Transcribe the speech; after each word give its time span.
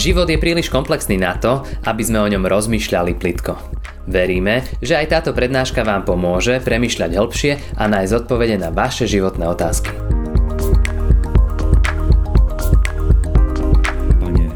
Život 0.00 0.32
je 0.32 0.40
príliš 0.40 0.72
komplexný 0.72 1.20
na 1.20 1.36
to, 1.36 1.60
aby 1.84 2.00
sme 2.00 2.24
o 2.24 2.30
ňom 2.32 2.48
rozmýšľali 2.48 3.20
plitko. 3.20 3.52
Veríme, 4.08 4.64
že 4.80 4.96
aj 4.96 5.12
táto 5.12 5.36
prednáška 5.36 5.84
vám 5.84 6.08
pomôže 6.08 6.56
premyšľať 6.64 7.20
hĺbšie 7.20 7.52
a 7.76 7.84
nájsť 7.84 8.24
odpovede 8.24 8.56
na 8.56 8.72
vaše 8.72 9.04
životné 9.04 9.44
otázky. 9.44 9.92
Pane, 14.16 14.48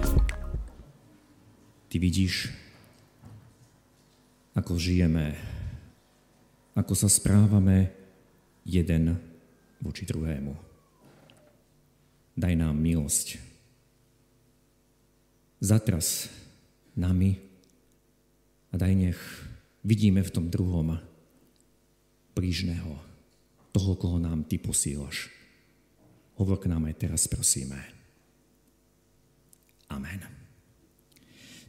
Ty 1.92 1.96
vidíš, 2.00 2.48
ako 4.56 4.80
žijeme, 4.80 5.36
ako 6.72 6.96
sa 6.96 7.12
správame 7.12 7.92
jeden 8.64 9.20
voči 9.76 10.08
druhému. 10.08 10.56
Daj 12.32 12.54
nám 12.56 12.80
milosť. 12.80 13.53
Zatras 15.64 16.28
nami 16.92 17.40
a 18.68 18.76
daj 18.76 18.92
nech 18.92 19.20
vidíme 19.80 20.20
v 20.20 20.28
tom 20.28 20.52
druhom 20.52 21.00
blížneho, 22.36 23.00
toho, 23.72 23.96
koho 23.96 24.20
nám 24.20 24.44
Ty 24.44 24.60
posílaš. 24.60 25.32
Hovor 26.36 26.60
k 26.60 26.68
nám 26.68 26.84
aj 26.84 27.08
teraz, 27.08 27.24
prosíme. 27.24 27.80
Amen. 29.88 30.20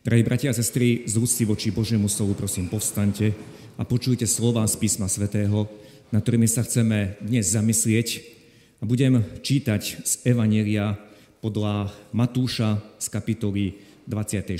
Drahí 0.03 0.27
bratia 0.27 0.51
a 0.51 0.57
sestry, 0.57 1.07
z 1.07 1.15
úcty 1.15 1.47
voči 1.47 1.71
Božiemu 1.71 2.11
slovu, 2.11 2.35
prosím, 2.35 2.67
povstante 2.67 3.31
a 3.79 3.87
počujte 3.87 4.27
slova 4.27 4.67
z 4.67 4.75
písma 4.75 5.07
svätého, 5.07 5.71
na 6.11 6.19
ktorými 6.19 6.51
sa 6.51 6.67
chceme 6.67 7.15
dnes 7.23 7.47
zamyslieť 7.47 8.07
a 8.81 8.83
budem 8.83 9.23
čítať 9.39 10.03
z 10.03 10.13
Evanielia 10.27 10.99
podľa 11.45 11.93
Matúša 12.09 12.81
z 12.97 13.05
kapitoly 13.05 13.77
24. 14.09 14.57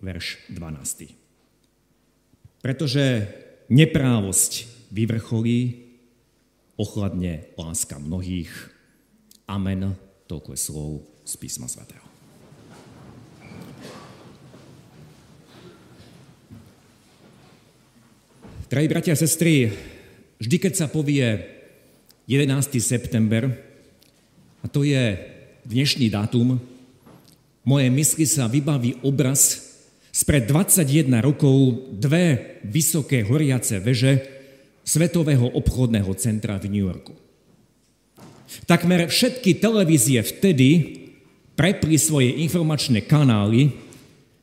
verš 0.00 0.48
12. 0.48 1.12
Pretože 2.64 3.28
neprávosť 3.68 4.64
vyvrcholí, 4.88 5.84
ochladne 6.80 7.52
láska 7.60 8.00
mnohých. 8.00 8.48
Amen. 9.44 9.92
Toľko 10.24 10.56
je 10.56 10.60
slov 10.64 11.04
z 11.28 11.36
písma 11.36 11.68
svätého. 11.68 12.00
Drahí 18.72 18.88
bratia 18.88 19.12
a 19.12 19.20
sestry, 19.20 19.68
vždy, 20.40 20.56
keď 20.56 20.80
sa 20.80 20.86
povie 20.88 21.44
11. 22.24 22.72
september, 22.80 23.52
a 24.64 24.66
to 24.72 24.80
je 24.80 25.33
dnešný 25.64 26.12
dátum, 26.12 26.60
moje 27.64 27.88
mysli 27.88 28.28
sa 28.28 28.44
vybaví 28.44 29.00
obraz 29.00 29.64
spred 30.12 30.44
21 30.44 31.08
rokov 31.24 31.88
dve 31.96 32.60
vysoké 32.68 33.24
horiace 33.24 33.80
veže 33.80 34.20
Svetového 34.84 35.48
obchodného 35.56 36.12
centra 36.20 36.60
v 36.60 36.68
New 36.68 36.84
Yorku. 36.84 37.16
Takmer 38.68 39.08
všetky 39.08 39.56
televízie 39.56 40.20
vtedy 40.20 41.00
prepli 41.56 41.96
svoje 41.96 42.36
informačné 42.44 43.00
kanály 43.00 43.72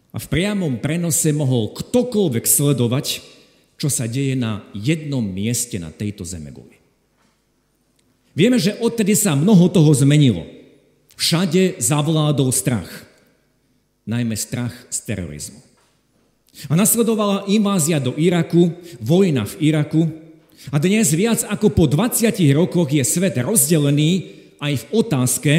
a 0.09 0.17
v 0.17 0.28
priamom 0.28 0.81
prenose 0.81 1.30
mohol 1.30 1.78
ktokoľvek 1.78 2.45
sledovať, 2.50 3.22
čo 3.78 3.88
sa 3.94 4.09
deje 4.09 4.33
na 4.33 4.66
jednom 4.73 5.22
mieste 5.22 5.78
na 5.78 5.94
tejto 5.94 6.25
zemeguli. 6.25 6.81
Vieme, 8.33 8.58
že 8.58 8.73
odtedy 8.81 9.13
sa 9.13 9.38
mnoho 9.38 9.69
toho 9.69 9.94
zmenilo. 9.94 10.61
Všade 11.22 11.77
zavládol 11.77 12.50
strach 12.50 12.89
najmä 14.09 14.36
strach 14.36 14.73
z 14.89 14.97
terorizmu. 15.05 15.61
A 16.67 16.75
nasledovala 16.75 17.47
invázia 17.47 18.02
do 18.02 18.11
Iraku, 18.19 18.75
vojna 19.00 19.47
v 19.47 19.72
Iraku 19.72 20.01
a 20.73 20.81
dnes 20.81 21.16
viac 21.16 21.47
ako 21.47 21.72
po 21.72 21.85
20 21.88 22.28
rokoch 22.51 22.91
je 22.91 23.06
svet 23.07 23.40
rozdelený 23.40 24.35
aj 24.59 24.73
v 24.84 24.85
otázke, 24.91 25.53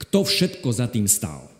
kto 0.00 0.24
všetko 0.24 0.68
za 0.72 0.88
tým 0.88 1.04
stál. 1.04 1.51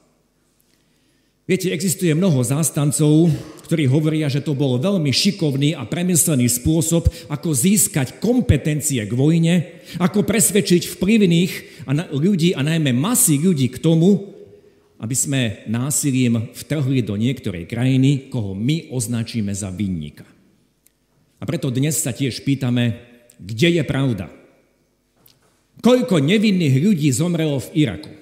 Viete, 1.42 1.74
existuje 1.74 2.14
mnoho 2.14 2.38
zástancov, 2.46 3.26
ktorí 3.66 3.90
hovoria, 3.90 4.30
že 4.30 4.46
to 4.46 4.54
bol 4.54 4.78
veľmi 4.78 5.10
šikovný 5.10 5.74
a 5.74 5.82
premyslený 5.82 6.46
spôsob, 6.46 7.10
ako 7.26 7.50
získať 7.50 8.22
kompetencie 8.22 9.02
k 9.02 9.10
vojne, 9.10 9.82
ako 9.98 10.22
presvedčiť 10.22 10.86
vplyvných 10.94 11.82
ľudí 12.14 12.54
a 12.54 12.62
najmä 12.62 12.94
masy 12.94 13.42
ľudí 13.42 13.74
k 13.74 13.82
tomu, 13.82 14.30
aby 15.02 15.16
sme 15.18 15.66
násilím 15.66 16.54
vtrhli 16.54 17.02
do 17.02 17.18
niektorej 17.18 17.66
krajiny, 17.66 18.30
koho 18.30 18.54
my 18.54 18.94
označíme 18.94 19.50
za 19.50 19.74
vinníka. 19.74 20.22
A 21.36 21.42
preto 21.42 21.74
dnes 21.74 21.98
sa 21.98 22.14
tiež 22.14 22.46
pýtame, 22.46 23.02
kde 23.42 23.82
je 23.82 23.82
pravda? 23.82 24.30
Koľko 25.82 26.22
nevinných 26.22 26.78
ľudí 26.78 27.10
zomrelo 27.10 27.58
v 27.58 27.82
Iraku? 27.82 28.21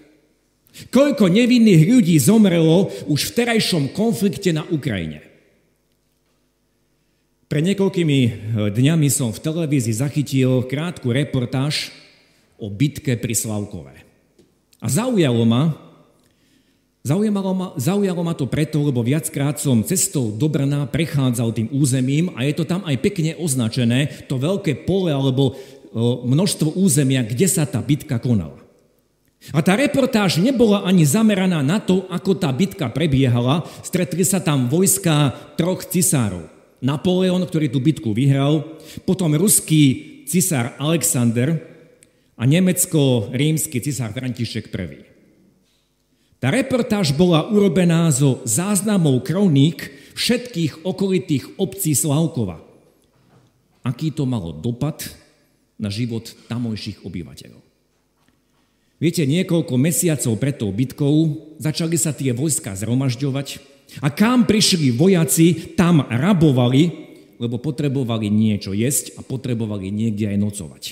Koľko 0.89 1.29
nevinných 1.29 1.85
ľudí 1.85 2.17
zomrelo 2.17 2.89
už 3.05 3.29
v 3.29 3.35
terajšom 3.37 3.93
konflikte 3.93 4.57
na 4.57 4.65
Ukrajine? 4.73 5.21
Pre 7.51 7.61
niekoľkými 7.61 8.19
eh, 8.25 8.33
dňami 8.73 9.09
som 9.13 9.35
v 9.35 9.43
televízii 9.45 9.93
zachytil 9.93 10.65
krátku 10.65 11.13
reportáž 11.13 11.93
o 12.57 12.73
bitke 12.73 13.21
pri 13.21 13.37
Slavkove. 13.37 13.97
A 14.81 14.87
zaujalo 14.89 15.45
ma, 15.45 15.91
Zaujalo 17.01 17.57
ma, 17.57 17.73
zaujalo 17.81 18.21
ma 18.21 18.37
to 18.37 18.45
preto, 18.45 18.85
lebo 18.85 19.01
viackrát 19.01 19.57
som 19.57 19.81
cestou 19.81 20.29
do 20.37 20.53
Brna 20.53 20.85
prechádzal 20.85 21.49
tým 21.57 21.69
územím 21.73 22.29
a 22.37 22.45
je 22.45 22.53
to 22.53 22.69
tam 22.69 22.85
aj 22.85 23.01
pekne 23.01 23.33
označené, 23.41 24.29
to 24.29 24.37
veľké 24.37 24.85
pole 24.85 25.09
alebo 25.09 25.57
množstvo 26.29 26.77
územia, 26.77 27.25
kde 27.25 27.49
sa 27.49 27.65
tá 27.65 27.81
bitka 27.81 28.21
konala. 28.21 28.61
A 29.57 29.65
tá 29.65 29.73
reportáž 29.73 30.37
nebola 30.37 30.85
ani 30.85 31.09
zameraná 31.09 31.65
na 31.65 31.81
to, 31.81 32.05
ako 32.13 32.37
tá 32.37 32.53
bitka 32.53 32.93
prebiehala. 32.93 33.65
Stretli 33.81 34.21
sa 34.21 34.37
tam 34.37 34.69
vojska 34.69 35.33
troch 35.57 35.81
cisárov. 35.89 36.45
Napoleon, 36.85 37.41
ktorý 37.41 37.73
tú 37.73 37.81
bitku 37.81 38.13
vyhral, 38.13 38.77
potom 39.09 39.33
ruský 39.33 40.25
cisár 40.29 40.77
Alexander 40.77 41.57
a 42.37 42.45
nemecko-rímsky 42.45 43.81
cisár 43.81 44.13
František 44.13 44.69
I. 44.73 45.09
Tá 46.41 46.49
reportáž 46.49 47.13
bola 47.13 47.49
urobená 47.53 48.09
zo 48.09 48.41
záznamov 48.49 49.29
kroník 49.29 49.93
všetkých 50.17 50.89
okolitých 50.89 51.61
obcí 51.61 51.93
Slavkova. 51.93 52.65
Aký 53.85 54.13
to 54.13 54.25
malo 54.25 54.53
dopad 54.53 55.05
na 55.77 55.93
život 55.93 56.33
tamojších 56.49 57.05
obyvateľov. 57.05 57.70
Viete, 59.01 59.25
niekoľko 59.25 59.81
mesiacov 59.81 60.37
pred 60.37 60.61
tou 60.61 60.69
bitkou 60.69 61.17
začali 61.57 61.97
sa 61.97 62.13
tie 62.13 62.37
vojska 62.37 62.77
zhromažďovať 62.77 63.65
a 64.05 64.13
kam 64.13 64.45
prišli 64.45 64.93
vojaci, 64.93 65.73
tam 65.73 66.05
rabovali, 66.05 67.09
lebo 67.41 67.57
potrebovali 67.57 68.29
niečo 68.29 68.77
jesť 68.77 69.17
a 69.17 69.25
potrebovali 69.25 69.89
niekde 69.89 70.29
aj 70.29 70.37
nocovať. 70.37 70.85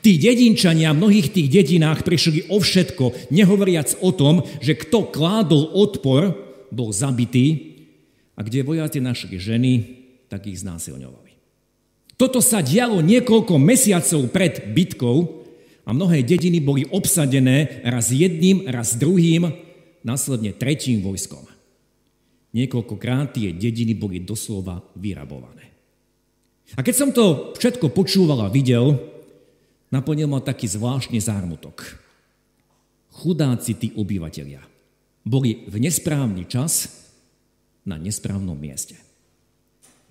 Tí 0.00 0.16
dedinčania 0.16 0.96
v 0.96 1.04
mnohých 1.04 1.28
tých 1.36 1.52
dedinách 1.52 2.08
prišli 2.08 2.48
o 2.48 2.56
všetko, 2.56 3.28
nehovoriac 3.28 4.00
o 4.00 4.08
tom, 4.16 4.40
že 4.64 4.80
kto 4.80 5.12
kládol 5.12 5.68
odpor, 5.76 6.32
bol 6.72 6.96
zabitý 6.96 7.76
a 8.32 8.40
kde 8.40 8.64
vojaci 8.64 9.04
našli 9.04 9.36
ženy, 9.36 9.72
tak 10.32 10.48
ich 10.48 10.64
znásilňovali. 10.64 11.36
Toto 12.16 12.40
sa 12.40 12.64
dialo 12.64 13.04
niekoľko 13.04 13.60
mesiacov 13.60 14.32
pred 14.32 14.72
bitkou 14.72 15.43
a 15.84 15.92
mnohé 15.92 16.24
dediny 16.24 16.64
boli 16.64 16.88
obsadené 16.88 17.84
raz 17.84 18.08
jedným, 18.08 18.64
raz 18.68 18.96
druhým, 18.96 19.52
následne 20.00 20.56
tretím 20.56 21.04
vojskom. 21.04 21.44
Niekoľkokrát 22.56 23.36
tie 23.36 23.52
dediny 23.52 23.92
boli 23.92 24.22
doslova 24.22 24.80
vyrabované. 24.96 25.74
A 26.78 26.80
keď 26.80 26.94
som 26.94 27.10
to 27.12 27.52
všetko 27.60 27.92
počúval 27.92 28.46
a 28.46 28.52
videl, 28.52 28.96
naplnil 29.92 30.30
ma 30.30 30.40
taký 30.40 30.64
zvláštny 30.70 31.20
zármutok. 31.20 32.00
Chudáci 33.14 33.76
tí 33.76 33.88
obyvateľia 33.94 34.64
boli 35.24 35.68
v 35.68 35.76
nesprávny 35.80 36.48
čas 36.48 37.04
na 37.84 38.00
nesprávnom 38.00 38.56
mieste. 38.56 38.96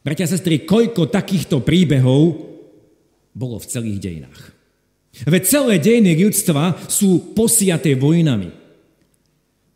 Bratia 0.03 0.27
a 0.27 0.31
sestry, 0.35 0.67
koľko 0.67 1.07
takýchto 1.07 1.63
príbehov 1.63 2.51
bolo 3.31 3.55
v 3.57 3.69
celých 3.69 3.99
dejinách. 4.03 4.41
Veď 5.13 5.43
celé 5.45 5.73
dejiny 5.77 6.17
ľudstva 6.25 6.89
sú 6.89 7.37
posiaté 7.37 7.93
vojnami. 7.93 8.49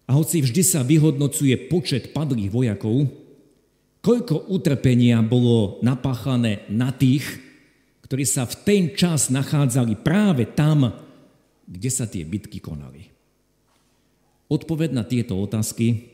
A 0.09 0.17
hoci 0.17 0.41
vždy 0.41 0.61
sa 0.65 0.81
vyhodnocuje 0.81 1.69
počet 1.69 2.09
padlých 2.09 2.49
vojakov, 2.49 3.05
koľko 4.01 4.49
utrpenia 4.49 5.21
bolo 5.21 5.77
napáchané 5.85 6.65
na 6.73 6.89
tých, 6.89 7.27
ktorí 8.07 8.23
sa 8.23 8.47
v 8.47 8.55
ten 8.65 8.83
čas 8.95 9.29
nachádzali 9.29 9.99
práve 9.99 10.47
tam, 10.47 10.89
kde 11.67 11.89
sa 11.91 12.07
tie 12.07 12.23
bitky 12.23 12.63
konali. 12.63 13.11
Odpoved 14.47 14.95
na 14.95 15.03
tieto 15.03 15.35
otázky 15.35 16.07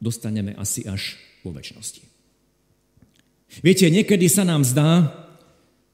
dostaneme 0.00 0.56
asi 0.56 0.88
až 0.88 1.20
vo 1.44 1.52
väčšnosti. 1.52 2.00
Viete, 3.60 3.92
niekedy 3.92 4.26
sa 4.32 4.48
nám 4.48 4.64
zdá, 4.64 5.12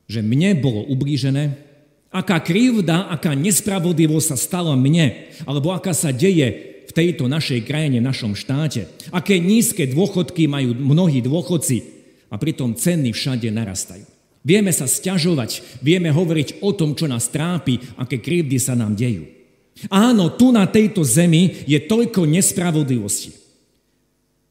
že 0.07 0.23
mne 0.23 0.55
bolo 0.63 0.87
ublížené, 0.87 1.68
aká 2.09 2.41
krivda, 2.41 3.09
aká 3.13 3.37
nespravodlivosť 3.37 4.29
sa 4.35 4.37
stala 4.37 4.75
mne, 4.75 5.29
alebo 5.45 5.73
aká 5.73 5.93
sa 5.93 6.09
deje 6.09 6.81
v 6.89 6.93
tejto 6.97 7.29
našej 7.29 7.69
krajine, 7.69 8.01
našom 8.01 8.33
štáte. 8.33 8.89
Aké 9.13 9.37
nízke 9.37 9.85
dôchodky 9.85 10.49
majú 10.49 10.73
mnohí 10.73 11.21
dôchodci 11.21 11.85
a 12.33 12.41
pritom 12.41 12.73
ceny 12.73 13.13
všade 13.13 13.53
narastajú. 13.53 14.09
Vieme 14.41 14.73
sa 14.73 14.89
sťažovať, 14.89 15.83
vieme 15.85 16.09
hovoriť 16.09 16.65
o 16.65 16.73
tom, 16.73 16.97
čo 16.97 17.05
nás 17.05 17.29
trápi, 17.29 17.77
aké 18.01 18.25
krivdy 18.25 18.57
sa 18.57 18.73
nám 18.73 18.97
dejú. 18.97 19.29
Áno, 19.93 20.33
tu 20.35 20.51
na 20.51 20.65
tejto 20.65 21.05
zemi 21.05 21.69
je 21.69 21.77
toľko 21.79 22.25
nespravodlivosti. 22.25 23.37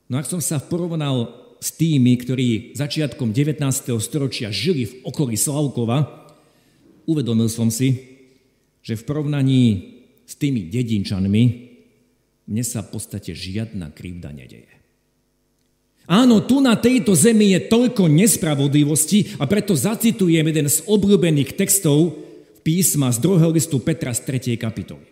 No 0.08 0.22
ak 0.22 0.30
som 0.30 0.40
sa 0.40 0.62
porovnal 0.62 1.34
s 1.58 1.74
tými, 1.74 2.14
ktorí 2.16 2.78
začiatkom 2.78 3.34
19. 3.34 3.60
storočia 3.98 4.54
žili 4.54 4.88
v 4.88 4.94
okolí 5.04 5.36
Slavkova, 5.36 6.27
uvedomil 7.08 7.48
som 7.48 7.72
si, 7.72 8.20
že 8.84 9.00
v 9.00 9.06
porovnaní 9.08 9.64
s 10.28 10.36
tými 10.36 10.68
dedinčanmi 10.68 11.44
mne 12.48 12.64
sa 12.64 12.84
v 12.84 12.92
podstate 12.96 13.32
žiadna 13.32 13.92
krivda 13.96 14.32
nedeje. 14.32 14.72
Áno, 16.08 16.40
tu 16.40 16.64
na 16.64 16.80
tejto 16.80 17.12
zemi 17.20 17.52
je 17.52 17.68
toľko 17.68 18.08
nespravodlivosti 18.08 19.36
a 19.44 19.44
preto 19.44 19.76
zacitujem 19.76 20.48
jeden 20.48 20.68
z 20.72 20.80
obľúbených 20.88 21.60
textov 21.60 22.16
písma 22.64 23.12
z 23.12 23.20
2. 23.20 23.52
listu 23.52 23.84
Petra 23.84 24.16
z 24.16 24.56
3. 24.56 24.56
kapitoly. 24.56 25.04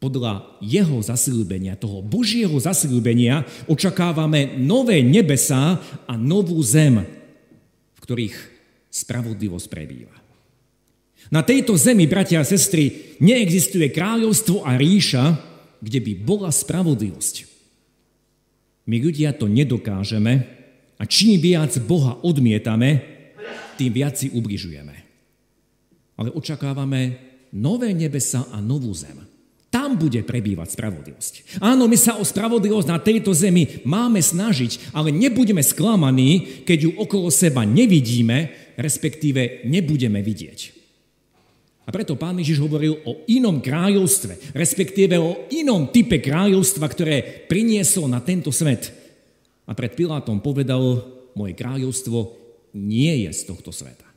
Podľa 0.00 0.56
jeho 0.64 1.00
zaslúbenia, 1.04 1.76
toho 1.76 2.00
Božieho 2.00 2.56
zaslúbenia, 2.56 3.44
očakávame 3.68 4.56
nové 4.56 5.04
nebesá 5.04 5.80
a 6.08 6.16
novú 6.16 6.60
zem, 6.64 7.04
v 7.96 7.98
ktorých 8.00 8.36
spravodlivosť 8.88 9.68
prebýva. 9.68 10.23
Na 11.34 11.42
tejto 11.42 11.74
zemi, 11.74 12.06
bratia 12.06 12.38
a 12.38 12.46
sestry, 12.46 13.18
neexistuje 13.18 13.90
kráľovstvo 13.90 14.62
a 14.62 14.78
ríša, 14.78 15.34
kde 15.82 15.98
by 15.98 16.12
bola 16.22 16.54
spravodlivosť. 16.54 17.50
My 18.86 19.02
ľudia 19.02 19.34
to 19.34 19.50
nedokážeme 19.50 20.46
a 20.94 21.02
čím 21.10 21.42
viac 21.42 21.74
Boha 21.82 22.22
odmietame, 22.22 23.02
tým 23.74 23.90
viac 23.90 24.14
si 24.14 24.30
ubližujeme. 24.30 24.94
Ale 26.14 26.30
očakávame 26.30 27.18
nové 27.50 27.90
nebesa 27.90 28.46
a 28.54 28.62
novú 28.62 28.94
zem. 28.94 29.18
Tam 29.74 29.98
bude 29.98 30.22
prebývať 30.22 30.78
spravodlivosť. 30.78 31.58
Áno, 31.58 31.90
my 31.90 31.98
sa 31.98 32.14
o 32.14 32.22
spravodlivosť 32.22 32.86
na 32.86 33.02
tejto 33.02 33.34
zemi 33.34 33.82
máme 33.82 34.22
snažiť, 34.22 34.94
ale 34.94 35.10
nebudeme 35.10 35.66
sklamaní, 35.66 36.62
keď 36.62 36.78
ju 36.78 36.90
okolo 36.94 37.26
seba 37.34 37.66
nevidíme, 37.66 38.54
respektíve 38.78 39.66
nebudeme 39.66 40.22
vidieť. 40.22 40.83
A 41.84 41.92
preto 41.92 42.16
pán 42.16 42.40
Ježiš 42.40 42.64
hovoril 42.64 42.96
o 43.04 43.20
inom 43.28 43.60
kráľovstve, 43.60 44.56
respektíve 44.56 45.20
o 45.20 45.44
inom 45.52 45.92
type 45.92 46.16
kráľovstva, 46.16 46.88
ktoré 46.88 47.44
priniesol 47.44 48.08
na 48.08 48.24
tento 48.24 48.48
svet. 48.48 48.88
A 49.68 49.76
pred 49.76 49.92
Pilátom 49.92 50.40
povedal, 50.40 51.04
moje 51.36 51.52
kráľovstvo 51.52 52.32
nie 52.72 53.28
je 53.28 53.30
z 53.36 53.42
tohto 53.44 53.68
sveta. 53.68 54.08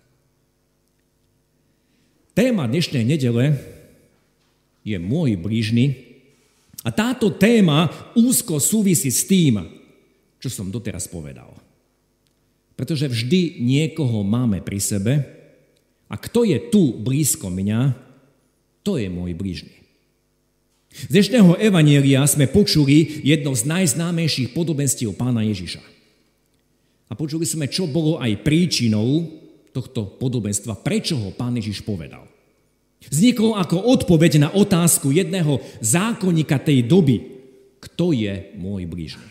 Téma 2.32 2.70
dnešnej 2.70 3.04
nedele 3.04 3.58
je 4.88 4.96
môj 4.96 5.36
blížny 5.36 6.08
a 6.86 6.94
táto 6.94 7.34
téma 7.36 7.92
úzko 8.16 8.64
súvisí 8.64 9.12
s 9.12 9.28
tým, 9.28 9.60
čo 10.40 10.48
som 10.48 10.72
doteraz 10.72 11.10
povedal. 11.10 11.52
Pretože 12.78 13.10
vždy 13.10 13.60
niekoho 13.60 14.22
máme 14.22 14.62
pri 14.62 14.78
sebe, 14.78 15.37
a 16.08 16.16
kto 16.16 16.48
je 16.48 16.58
tu 16.72 16.96
blízko 16.96 17.52
mňa, 17.52 17.96
to 18.84 18.96
je 18.96 19.12
môj 19.12 19.36
blížny. 19.36 19.76
Z 20.98 21.14
dnešného 21.14 21.60
evanielia 21.62 22.26
sme 22.26 22.50
počuli 22.50 23.22
jedno 23.22 23.54
z 23.54 23.70
najznámejších 23.70 24.56
podobenstiev 24.56 25.14
pána 25.14 25.46
Ježiša. 25.46 25.84
A 27.08 27.14
počuli 27.14 27.46
sme, 27.46 27.70
čo 27.70 27.86
bolo 27.86 28.18
aj 28.18 28.42
príčinou 28.42 29.30
tohto 29.76 30.18
podobenstva, 30.18 30.80
prečo 30.82 31.20
ho 31.20 31.30
pán 31.36 31.54
Ježiš 31.60 31.86
povedal. 31.86 32.26
Vzniklo 33.08 33.56
ako 33.56 33.78
odpoveď 33.94 34.42
na 34.42 34.50
otázku 34.50 35.14
jedného 35.14 35.62
zákonníka 35.80 36.58
tej 36.58 36.82
doby, 36.84 37.22
kto 37.78 38.12
je 38.18 38.58
môj 38.58 38.90
blížny. 38.90 39.28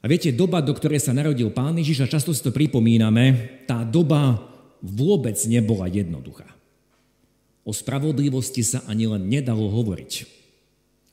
A 0.00 0.08
viete, 0.08 0.32
doba, 0.32 0.64
do 0.64 0.72
ktorej 0.72 1.04
sa 1.04 1.12
narodil 1.12 1.52
pán 1.52 1.76
Ježiš, 1.76 2.08
a 2.08 2.10
často 2.10 2.32
si 2.32 2.40
to 2.40 2.56
pripomíname, 2.56 3.60
tá 3.68 3.84
doba 3.84 4.49
vôbec 4.80 5.36
nebola 5.46 5.86
jednoduchá. 5.86 6.48
O 7.64 7.72
spravodlivosti 7.76 8.64
sa 8.64 8.80
ani 8.88 9.06
len 9.06 9.28
nedalo 9.28 9.68
hovoriť. 9.68 10.12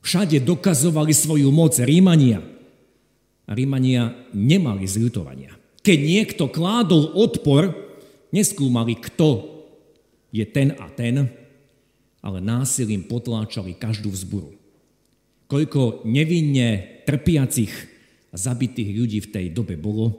Všade 0.00 0.40
dokazovali 0.40 1.12
svoju 1.12 1.52
moc 1.52 1.76
Rímania. 1.76 2.40
A 3.48 3.50
Rímania 3.52 4.16
nemali 4.32 4.88
zľutovania. 4.88 5.56
Keď 5.84 5.98
niekto 6.00 6.44
kládol 6.52 7.16
odpor, 7.16 7.72
neskúmali, 8.32 8.96
kto 8.96 9.60
je 10.32 10.44
ten 10.44 10.76
a 10.76 10.88
ten, 10.92 11.28
ale 12.20 12.38
násilím 12.44 13.08
potláčali 13.08 13.76
každú 13.76 14.12
vzburu. 14.12 14.52
Koľko 15.48 16.04
nevinne 16.04 17.00
trpiacich 17.08 17.72
a 18.28 18.36
zabitých 18.36 18.90
ľudí 18.92 19.18
v 19.24 19.32
tej 19.32 19.46
dobe 19.48 19.80
bolo, 19.80 20.12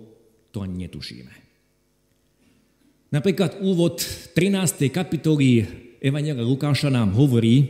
to 0.50 0.66
ani 0.66 0.90
netušíme. 0.90 1.49
Napríklad 3.10 3.58
úvod 3.66 4.06
13. 4.38 4.86
kapitoly 4.94 5.66
Evangelia 5.98 6.46
Lukáša 6.46 6.94
nám 6.94 7.18
hovorí 7.18 7.66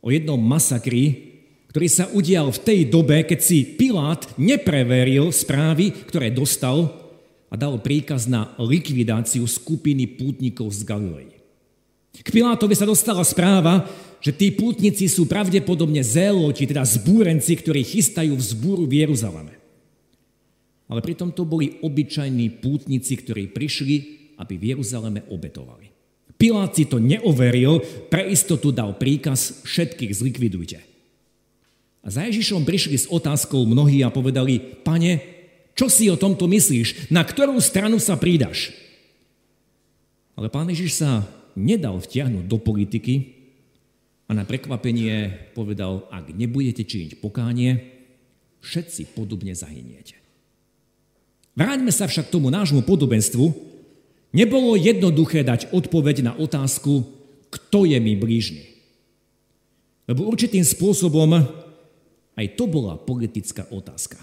o 0.00 0.08
jednom 0.08 0.40
masakri, 0.40 1.36
ktorý 1.68 1.88
sa 1.92 2.08
udial 2.16 2.48
v 2.48 2.62
tej 2.64 2.80
dobe, 2.88 3.28
keď 3.28 3.44
si 3.44 3.76
Pilát 3.76 4.24
nepreveril 4.40 5.28
správy, 5.36 5.92
ktoré 6.08 6.32
dostal 6.32 6.96
a 7.52 7.60
dal 7.60 7.76
príkaz 7.76 8.24
na 8.24 8.56
likvidáciu 8.56 9.44
skupiny 9.44 10.08
pútnikov 10.16 10.72
z 10.72 10.80
Galilei. 10.88 11.28
K 12.16 12.28
Pilátovi 12.32 12.72
sa 12.72 12.88
dostala 12.88 13.20
správa, 13.20 13.84
že 14.24 14.32
tí 14.32 14.48
pútnici 14.48 15.12
sú 15.12 15.28
pravdepodobne 15.28 16.00
zéloti, 16.00 16.64
teda 16.64 16.88
zbúrenci, 16.88 17.52
ktorí 17.60 17.84
chystajú 17.84 18.32
vzbúru 18.32 18.88
v 18.88 19.04
Jeruzaleme. 19.04 19.60
Ale 20.88 21.04
pritom 21.04 21.36
to 21.36 21.44
boli 21.44 21.76
obyčajní 21.84 22.64
pútnici, 22.64 23.20
ktorí 23.20 23.52
prišli 23.52 24.23
aby 24.38 24.54
v 24.58 24.64
Jeruzaleme 24.74 25.22
obetovali. 25.30 25.90
Pilát 26.34 26.74
si 26.74 26.84
to 26.84 26.98
neoveril, 26.98 27.78
pre 28.10 28.26
istotu 28.26 28.74
dal 28.74 28.98
príkaz, 28.98 29.62
všetkých 29.62 30.12
zlikvidujte. 30.12 30.78
A 32.04 32.12
za 32.12 32.26
Ježišom 32.28 32.68
prišli 32.68 33.00
s 33.00 33.08
otázkou 33.08 33.64
mnohí 33.64 34.04
a 34.04 34.12
povedali, 34.12 34.60
pane, 34.60 35.24
čo 35.72 35.88
si 35.88 36.10
o 36.12 36.20
tomto 36.20 36.44
myslíš? 36.44 37.08
Na 37.08 37.24
ktorú 37.24 37.56
stranu 37.62 37.96
sa 37.96 38.18
pridaš? 38.20 38.74
Ale 40.34 40.50
pán 40.50 40.68
Ježiš 40.68 41.00
sa 41.00 41.24
nedal 41.54 42.02
vtiahnuť 42.02 42.44
do 42.44 42.58
politiky 42.58 43.34
a 44.26 44.34
na 44.34 44.42
prekvapenie 44.42 45.48
povedal, 45.54 46.10
ak 46.10 46.34
nebudete 46.34 46.82
činiť 46.82 47.22
pokánie, 47.22 47.94
všetci 48.60 49.14
podobne 49.14 49.54
zahyniete. 49.54 50.18
Vráťme 51.54 51.94
sa 51.94 52.10
však 52.10 52.28
k 52.28 52.34
tomu 52.34 52.50
nášmu 52.50 52.82
podobenstvu, 52.82 53.73
Nebolo 54.34 54.74
jednoduché 54.74 55.46
dať 55.46 55.70
odpoveď 55.70 56.26
na 56.26 56.32
otázku, 56.34 57.06
kto 57.54 57.86
je 57.86 57.98
mi 58.02 58.18
blížny. 58.18 58.66
Lebo 60.10 60.26
určitým 60.26 60.66
spôsobom 60.66 61.38
aj 62.34 62.46
to 62.58 62.66
bola 62.66 62.98
politická 62.98 63.70
otázka. 63.70 64.18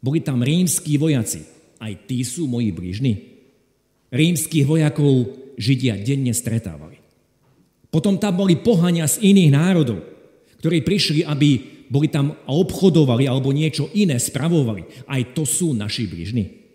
Boli 0.00 0.24
tam 0.24 0.40
rímskí 0.40 0.96
vojaci, 0.96 1.44
aj 1.76 2.08
tí 2.08 2.24
sú 2.24 2.48
moji 2.48 2.72
blížni. 2.72 3.14
Rímskych 4.08 4.64
vojakov 4.64 5.28
Židia 5.56 6.00
denne 6.00 6.32
stretávali. 6.32 6.96
Potom 7.92 8.16
tam 8.20 8.40
boli 8.40 8.60
pohania 8.60 9.08
z 9.08 9.20
iných 9.20 9.50
národov, 9.52 10.00
ktorí 10.60 10.80
prišli, 10.84 11.24
aby 11.24 11.48
boli 11.88 12.08
tam 12.08 12.34
a 12.34 12.50
obchodovali 12.52 13.24
alebo 13.28 13.54
niečo 13.54 13.88
iné 13.92 14.16
spravovali. 14.20 15.08
Aj 15.08 15.22
to 15.32 15.46
sú 15.48 15.72
naši 15.72 16.08
blížni. 16.08 16.65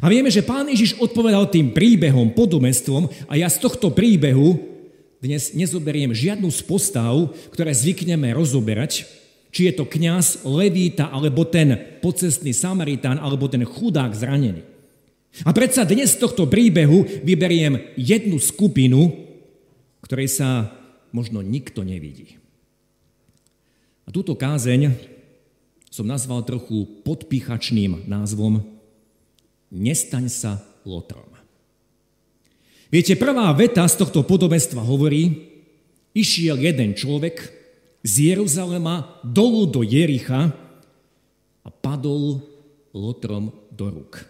A 0.00 0.08
vieme, 0.08 0.32
že 0.32 0.40
pán 0.40 0.64
Ježiš 0.72 0.96
odpovedal 0.96 1.52
tým 1.52 1.76
príbehom, 1.76 2.32
podobenstvom 2.32 3.12
a 3.28 3.36
ja 3.36 3.50
z 3.52 3.60
tohto 3.60 3.92
príbehu 3.92 4.56
dnes 5.20 5.52
nezoberiem 5.52 6.16
žiadnu 6.16 6.48
z 6.48 6.60
postav, 6.64 7.12
ktoré 7.52 7.76
zvykneme 7.76 8.32
rozoberať, 8.32 9.04
či 9.52 9.68
je 9.68 9.72
to 9.76 9.84
kňaz, 9.84 10.48
levíta, 10.48 11.12
alebo 11.12 11.44
ten 11.44 11.76
pocestný 12.00 12.56
Samaritán, 12.56 13.20
alebo 13.20 13.52
ten 13.52 13.68
chudák 13.68 14.16
zranený. 14.16 14.64
A 15.44 15.52
predsa 15.52 15.84
dnes 15.84 16.16
z 16.16 16.20
tohto 16.24 16.48
príbehu 16.48 17.04
vyberiem 17.20 17.92
jednu 18.00 18.40
skupinu, 18.40 19.12
ktorej 20.00 20.32
sa 20.32 20.72
možno 21.12 21.44
nikto 21.44 21.84
nevidí. 21.84 22.40
A 24.04 24.10
túto 24.10 24.32
kázeň 24.32 24.96
som 25.92 26.08
nazval 26.08 26.42
trochu 26.48 26.88
podpíchačným 27.04 28.08
názvom 28.08 28.71
Nestaň 29.72 30.28
sa 30.28 30.60
lotrom. 30.84 31.32
Viete, 32.92 33.16
prvá 33.16 33.48
veta 33.56 33.88
z 33.88 34.04
tohto 34.04 34.20
podobenstva 34.20 34.84
hovorí, 34.84 35.48
išiel 36.12 36.60
jeden 36.60 36.92
človek 36.92 37.40
z 38.04 38.36
Jeruzalema 38.36 39.24
dolu 39.24 39.64
do 39.64 39.80
Jericha 39.80 40.52
a 41.64 41.68
padol 41.72 42.44
lotrom 42.92 43.48
do 43.72 43.88
rúk. 43.88 44.20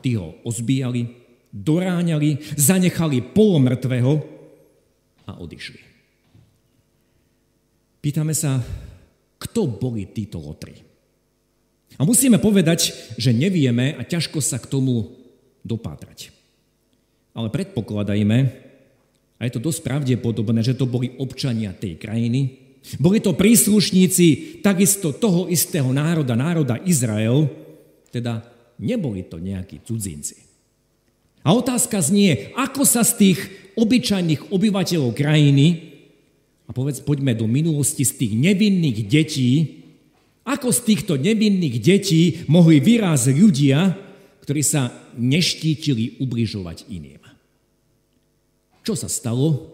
Tí 0.00 0.16
ho 0.16 0.40
ozbíjali, 0.48 1.12
doráňali, 1.52 2.56
zanechali 2.56 3.20
polomrtvého 3.36 4.12
a 5.28 5.36
odišli. 5.36 5.82
Pýtame 8.00 8.32
sa, 8.32 8.64
kto 9.36 9.68
boli 9.68 10.08
títo 10.08 10.40
lotri? 10.40 10.91
A 11.96 12.08
musíme 12.08 12.40
povedať, 12.40 12.94
že 13.20 13.36
nevieme 13.36 13.96
a 13.96 14.02
ťažko 14.06 14.40
sa 14.40 14.56
k 14.56 14.70
tomu 14.70 15.12
dopátrať. 15.66 16.32
Ale 17.32 17.48
predpokladajme, 17.48 18.38
a 19.36 19.42
je 19.48 19.52
to 19.58 19.60
dosť 19.60 19.80
pravdepodobné, 19.82 20.62
že 20.62 20.78
to 20.78 20.86
boli 20.86 21.18
občania 21.18 21.74
tej 21.74 21.98
krajiny, 21.98 22.62
boli 22.98 23.22
to 23.22 23.34
príslušníci 23.34 24.60
takisto 24.62 25.14
toho 25.14 25.46
istého 25.46 25.90
národa, 25.94 26.34
národa 26.34 26.82
Izrael, 26.82 27.46
teda 28.10 28.42
neboli 28.78 29.22
to 29.26 29.38
nejakí 29.38 29.82
cudzinci. 29.86 30.42
A 31.42 31.54
otázka 31.54 31.98
znie, 31.98 32.54
ako 32.54 32.86
sa 32.86 33.02
z 33.02 33.12
tých 33.18 33.38
obyčajných 33.74 34.50
obyvateľov 34.54 35.10
krajiny, 35.14 35.94
a 36.66 36.70
povedz, 36.70 37.02
poďme 37.02 37.34
do 37.34 37.50
minulosti, 37.50 38.06
z 38.06 38.14
tých 38.14 38.32
nevinných 38.38 38.98
detí, 39.10 39.81
ako 40.42 40.74
z 40.74 40.80
týchto 40.82 41.14
nevinných 41.14 41.76
detí 41.78 42.22
mohli 42.50 42.82
vyrázať 42.82 43.34
ľudia, 43.38 43.94
ktorí 44.42 44.62
sa 44.62 44.90
neštítili 45.14 46.18
ubližovať 46.18 46.90
iným. 46.90 47.22
Čo 48.82 48.98
sa 48.98 49.06
stalo? 49.06 49.70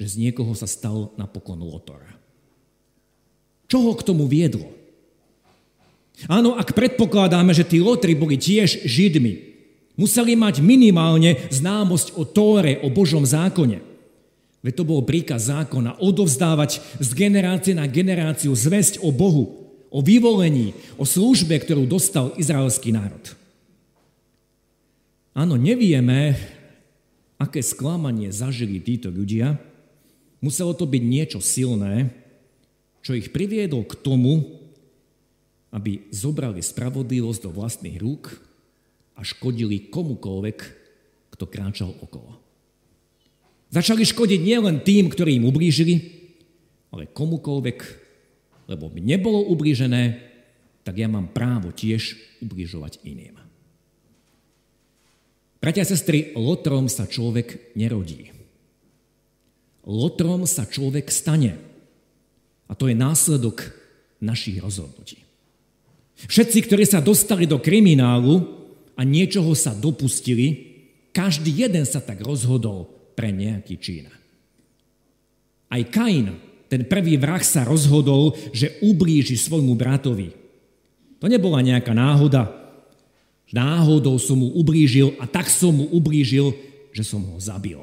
Že 0.00 0.06
z 0.08 0.14
niekoho 0.28 0.56
sa 0.56 0.64
stal 0.64 1.12
napokon 1.20 1.60
lotor. 1.60 2.00
Čo 3.68 3.84
ho 3.84 3.92
k 3.92 4.04
tomu 4.04 4.24
viedlo? 4.24 4.68
Áno, 6.28 6.56
ak 6.56 6.72
predpokladáme, 6.72 7.52
že 7.52 7.68
tí 7.68 7.80
lotri 7.80 8.16
boli 8.16 8.40
tiež 8.40 8.88
židmi, 8.88 9.52
museli 9.96 10.32
mať 10.36 10.64
minimálne 10.64 11.36
známosť 11.52 12.16
o 12.16 12.24
Tóre, 12.24 12.80
o 12.80 12.88
Božom 12.88 13.24
zákone. 13.28 13.84
Veď 14.62 14.72
to 14.78 14.84
bol 14.86 15.02
príkaz 15.02 15.50
zákona 15.50 15.98
odovzdávať 15.98 16.80
z 17.02 17.08
generácie 17.12 17.74
na 17.74 17.84
generáciu 17.90 18.54
zväzť 18.54 19.02
o 19.02 19.10
Bohu, 19.10 19.61
o 19.92 20.00
vyvolení, 20.00 20.72
o 20.96 21.04
službe, 21.04 21.52
ktorú 21.60 21.84
dostal 21.84 22.32
izraelský 22.40 22.96
národ. 22.96 23.20
Áno, 25.36 25.60
nevieme, 25.60 26.36
aké 27.36 27.60
sklamanie 27.60 28.32
zažili 28.32 28.80
títo 28.80 29.12
ľudia. 29.12 29.60
Muselo 30.40 30.72
to 30.72 30.88
byť 30.88 31.02
niečo 31.04 31.40
silné, 31.44 32.08
čo 33.04 33.12
ich 33.12 33.28
priviedlo 33.30 33.84
k 33.84 33.94
tomu, 34.00 34.60
aby 35.72 36.08
zobrali 36.12 36.60
spravodlivosť 36.60 37.40
do 37.48 37.50
vlastných 37.52 37.96
rúk 38.00 38.32
a 39.16 39.24
škodili 39.24 39.92
komukoľvek, 39.92 40.58
kto 41.32 41.44
kráčal 41.48 41.92
okolo. 42.00 42.40
Začali 43.72 44.04
škodiť 44.04 44.40
nielen 44.44 44.84
tým, 44.84 45.08
ktorí 45.08 45.40
im 45.40 45.48
ublížili, 45.48 45.94
ale 46.92 47.08
komukoľvek, 47.08 48.01
lebo 48.66 48.90
by 48.90 49.00
nebolo 49.02 49.46
ublížené, 49.50 50.32
tak 50.82 50.98
ja 50.98 51.06
mám 51.06 51.30
právo 51.30 51.70
tiež 51.70 52.18
ubližovať 52.42 53.02
iným. 53.06 53.38
Bratia 55.62 55.86
a 55.86 55.90
sestry, 55.94 56.34
lotrom 56.34 56.90
sa 56.90 57.06
človek 57.06 57.74
nerodí. 57.78 58.34
Lotrom 59.86 60.42
sa 60.42 60.66
človek 60.66 61.06
stane. 61.06 61.54
A 62.66 62.74
to 62.74 62.90
je 62.90 62.98
následok 62.98 63.70
našich 64.18 64.58
rozhodnutí. 64.58 65.22
Všetci, 66.26 66.66
ktorí 66.66 66.82
sa 66.86 66.98
dostali 67.02 67.46
do 67.46 67.62
kriminálu 67.62 68.42
a 68.98 69.06
niečoho 69.06 69.54
sa 69.54 69.74
dopustili, 69.74 70.74
každý 71.14 71.62
jeden 71.66 71.86
sa 71.86 72.02
tak 72.02 72.22
rozhodol 72.22 72.90
pre 73.14 73.30
nejaký 73.30 73.74
čín. 73.78 74.06
Aj 75.70 75.82
Kain, 75.90 76.51
ten 76.72 76.88
prvý 76.88 77.20
vrah 77.20 77.44
sa 77.44 77.68
rozhodol, 77.68 78.32
že 78.56 78.80
ublíži 78.80 79.36
svojmu 79.36 79.76
bratovi. 79.76 80.32
To 81.20 81.28
nebola 81.28 81.60
nejaká 81.60 81.92
náhoda, 81.92 82.62
Náhodou 83.52 84.16
som 84.16 84.40
mu 84.40 84.48
ublížil 84.56 85.12
a 85.20 85.28
tak 85.28 85.52
som 85.52 85.76
mu 85.76 85.84
ublížil, 85.92 86.56
že 86.96 87.04
som 87.04 87.20
ho 87.20 87.36
zabil. 87.36 87.76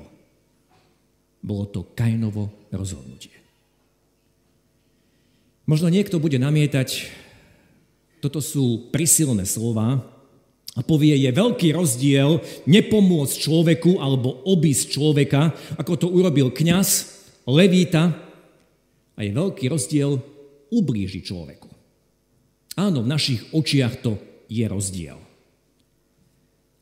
Bolo 1.45 1.69
to 1.69 1.85
Kainovo 1.93 2.49
rozhodnutie. 2.73 3.37
Možno 5.69 5.93
niekto 5.93 6.17
bude 6.17 6.41
namietať, 6.41 7.05
toto 8.17 8.41
sú 8.41 8.89
prisilné 8.89 9.45
slova 9.45 10.01
a 10.73 10.81
povie, 10.81 11.13
je 11.13 11.29
veľký 11.29 11.77
rozdiel 11.77 12.41
nepomôcť 12.65 13.35
človeku 13.37 14.01
alebo 14.01 14.41
obísť 14.49 14.97
človeka, 14.97 15.53
ako 15.77 15.93
to 16.01 16.07
urobil 16.09 16.49
kňaz, 16.49 16.89
levíta 17.45 18.17
a 19.19 19.27
je 19.27 19.35
veľký 19.35 19.67
rozdiel 19.67 20.15
ublížiť 20.71 21.23
človeku. 21.27 21.67
Áno, 22.79 23.03
v 23.03 23.11
našich 23.11 23.43
očiach 23.51 23.99
to 23.99 24.15
je 24.47 24.63
rozdiel. 24.63 25.19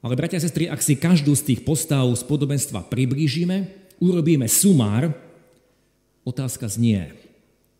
Ale 0.06 0.14
bratia 0.14 0.38
a 0.38 0.46
sestry, 0.46 0.70
ak 0.70 0.78
si 0.78 0.94
každú 0.94 1.34
z 1.34 1.52
tých 1.52 1.66
postav 1.66 2.06
z 2.14 2.22
podobenstva 2.30 2.86
priblížime, 2.86 3.66
urobíme 3.98 4.46
sumár, 4.46 5.10
otázka 6.22 6.70
znie, 6.70 7.18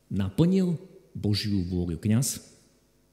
naplnil 0.10 0.82
Božiu 1.14 1.62
vôľu 1.70 2.02
kňaz? 2.02 2.42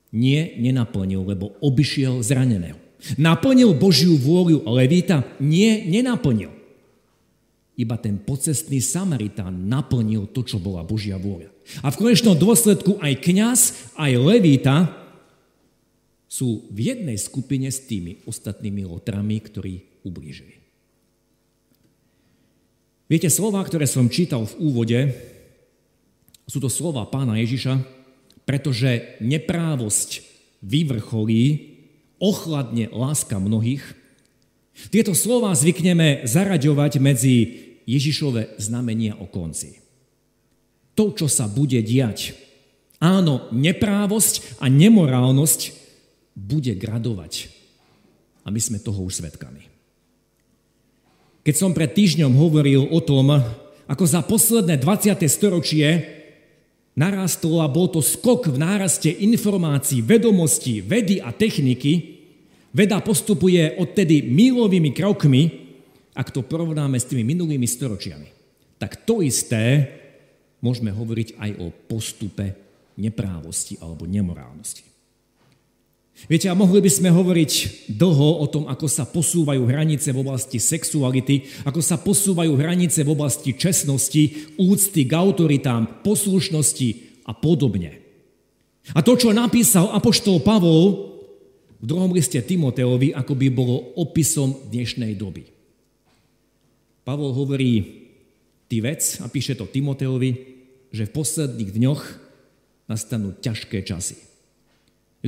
Nie, 0.08 0.56
nenaplnil, 0.56 1.20
lebo 1.26 1.52
obišiel 1.60 2.24
zraneného. 2.24 2.80
Naplnil 3.20 3.76
Božiu 3.76 4.16
vôľu 4.16 4.64
Levita? 4.64 5.20
Nie, 5.36 5.84
nenaplnil. 5.84 6.63
Iba 7.74 7.98
ten 7.98 8.22
pocestný 8.22 8.78
Samaritán 8.78 9.66
naplnil 9.66 10.30
to, 10.30 10.46
čo 10.46 10.62
bola 10.62 10.86
Božia 10.86 11.18
vôľa. 11.18 11.50
A 11.82 11.90
v 11.90 11.98
konečnom 11.98 12.38
dôsledku 12.38 13.02
aj 13.02 13.12
kňaz, 13.18 13.60
aj 13.98 14.12
Levita 14.14 14.76
sú 16.30 16.66
v 16.70 16.94
jednej 16.94 17.18
skupine 17.18 17.66
s 17.70 17.82
tými 17.82 18.22
ostatnými 18.26 18.86
lotrami, 18.86 19.38
ktorí 19.42 20.02
ublížili. 20.06 20.58
Viete, 23.10 23.30
slova, 23.30 23.62
ktoré 23.62 23.86
som 23.86 24.10
čítal 24.10 24.42
v 24.48 24.58
úvode, 24.58 24.98
sú 26.48 26.58
to 26.60 26.72
slova 26.72 27.06
pána 27.08 27.38
Ježiša, 27.40 27.80
pretože 28.44 29.18
neprávosť 29.20 30.24
vyvrcholí, 30.64 31.74
ochladne 32.20 32.88
láska 32.92 33.36
mnohých. 33.36 33.84
Tieto 34.90 35.14
slova 35.14 35.54
zvykneme 35.54 36.26
zaraďovať 36.26 36.92
medzi 36.98 37.34
Ježišove 37.86 38.58
znamenia 38.58 39.14
o 39.18 39.30
konci. 39.30 39.78
To, 40.98 41.14
čo 41.14 41.26
sa 41.30 41.46
bude 41.50 41.78
diať. 41.82 42.34
Áno, 43.02 43.50
neprávosť 43.50 44.62
a 44.62 44.70
nemorálnosť 44.70 45.60
bude 46.34 46.74
gradovať. 46.74 47.50
A 48.44 48.50
my 48.50 48.60
sme 48.60 48.82
toho 48.82 49.02
už 49.06 49.22
svetkami. 49.22 49.66
Keď 51.44 51.54
som 51.54 51.76
pred 51.76 51.92
týždňom 51.92 52.32
hovoril 52.34 52.88
o 52.88 53.00
tom, 53.04 53.28
ako 53.84 54.04
za 54.08 54.24
posledné 54.24 54.80
20. 54.80 55.20
storočie 55.28 55.88
narastlo 56.96 57.60
a 57.60 57.68
bol 57.68 57.90
to 57.90 58.00
skok 58.00 58.48
v 58.48 58.56
náraste 58.56 59.10
informácií, 59.10 60.00
vedomostí, 60.00 60.80
vedy 60.80 61.20
a 61.20 61.34
techniky, 61.34 62.13
veda 62.74 62.98
postupuje 62.98 63.78
odtedy 63.78 64.26
milovými 64.26 64.90
krokmi, 64.90 65.42
ak 66.14 66.34
to 66.34 66.42
porovnáme 66.42 66.98
s 66.98 67.06
tými 67.06 67.22
minulými 67.22 67.66
storočiami. 67.66 68.28
Tak 68.82 69.06
to 69.06 69.22
isté 69.22 69.88
môžeme 70.58 70.90
hovoriť 70.90 71.38
aj 71.38 71.50
o 71.62 71.70
postupe 71.70 72.54
neprávosti 72.98 73.78
alebo 73.78 74.06
nemorálnosti. 74.06 74.94
Viete, 76.30 76.46
a 76.46 76.54
mohli 76.54 76.78
by 76.78 76.90
sme 76.90 77.10
hovoriť 77.10 77.52
dlho 77.90 78.38
o 78.38 78.46
tom, 78.46 78.70
ako 78.70 78.86
sa 78.86 79.02
posúvajú 79.02 79.66
hranice 79.66 80.14
v 80.14 80.22
oblasti 80.22 80.62
sexuality, 80.62 81.66
ako 81.66 81.82
sa 81.82 81.98
posúvajú 81.98 82.54
hranice 82.54 83.02
v 83.02 83.12
oblasti 83.18 83.50
čestnosti, 83.58 84.54
úcty 84.54 85.10
k 85.10 85.12
autoritám, 85.12 86.06
poslušnosti 86.06 86.88
a 87.26 87.34
podobne. 87.34 87.98
A 88.94 89.02
to, 89.02 89.18
čo 89.18 89.34
napísal 89.34 89.90
apoštol 89.90 90.38
Pavol 90.38 91.13
v 91.84 91.92
druhom 91.92 92.16
liste 92.16 92.40
Timoteovi, 92.40 93.12
ako 93.12 93.36
by 93.36 93.46
bolo 93.52 93.92
opisom 94.00 94.56
dnešnej 94.72 95.12
doby. 95.20 95.44
Pavol 97.04 97.36
hovorí, 97.36 98.00
ty 98.72 98.80
vec, 98.80 99.04
a 99.20 99.28
píše 99.28 99.52
to 99.52 99.68
Timoteovi, 99.68 100.32
že 100.88 101.04
v 101.04 101.12
posledných 101.12 101.70
dňoch 101.76 102.02
nastanú 102.88 103.36
ťažké 103.36 103.84
časy. 103.84 104.16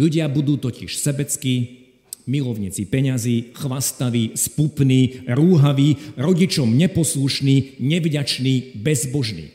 Ľudia 0.00 0.32
budú 0.32 0.56
totiž 0.56 0.96
sebeckí, 0.96 1.84
milovníci 2.24 2.88
peňazí, 2.88 3.52
chvastaví, 3.52 4.32
spupní, 4.32 5.28
rúhaví, 5.28 6.16
rodičom 6.16 6.72
neposlušní, 6.72 7.76
nevďační, 7.84 8.80
bezbožní. 8.80 9.52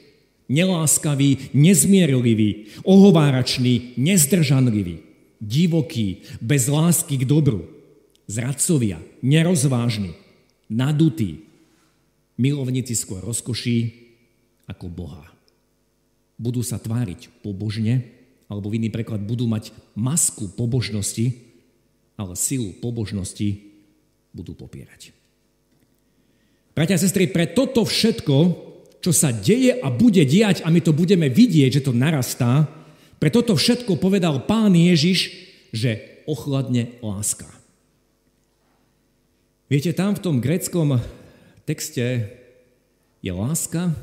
Neláskaví, 0.54 1.50
nezmierliví, 1.58 2.70
ohovárační, 2.86 3.98
nezdržanliví, 3.98 5.11
divokí, 5.42 6.24
bez 6.38 6.70
lásky 6.70 7.18
k 7.18 7.26
dobru, 7.26 7.66
zradcovia, 8.30 9.02
nerozvážni, 9.26 10.14
nadutí, 10.70 11.50
milovníci 12.38 12.94
skôr 12.94 13.20
rozkoší 13.26 13.92
ako 14.70 14.88
Boha. 14.88 15.26
Budú 16.38 16.62
sa 16.62 16.78
tváriť 16.78 17.42
pobožne, 17.42 18.06
alebo 18.46 18.70
v 18.70 18.78
iný 18.82 18.90
preklad 18.94 19.22
budú 19.26 19.50
mať 19.50 19.74
masku 19.98 20.48
pobožnosti, 20.54 21.34
ale 22.16 22.38
silu 22.38 22.78
pobožnosti 22.78 23.62
budú 24.32 24.54
popierať. 24.54 25.12
Bratia 26.72 26.96
a 26.96 27.04
sestry, 27.04 27.28
pre 27.28 27.52
toto 27.52 27.84
všetko, 27.84 28.38
čo 29.04 29.12
sa 29.12 29.34
deje 29.36 29.76
a 29.76 29.92
bude 29.92 30.24
diať, 30.24 30.64
a 30.64 30.72
my 30.72 30.80
to 30.80 30.96
budeme 30.96 31.28
vidieť, 31.28 31.82
že 31.82 31.86
to 31.86 31.92
narastá, 31.92 32.70
pre 33.22 33.30
toto 33.30 33.54
všetko 33.54 34.02
povedal 34.02 34.50
pán 34.50 34.74
Ježiš, 34.74 35.30
že 35.70 36.26
ochladne 36.26 36.98
láska. 37.06 37.46
Viete, 39.70 39.94
tam 39.94 40.18
v 40.18 40.24
tom 40.26 40.36
gréckom 40.42 40.98
texte 41.64 42.34
je 43.22 43.32
láska, 43.32 43.94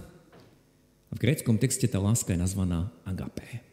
a 1.08 1.12
v 1.16 1.22
gréckom 1.24 1.56
texte 1.56 1.88
tá 1.88 1.96
láska 1.98 2.36
je 2.36 2.40
nazvaná 2.40 2.92
agapé. 3.08 3.64